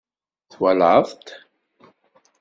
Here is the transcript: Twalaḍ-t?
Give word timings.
Twalaḍ-t? 0.51 1.27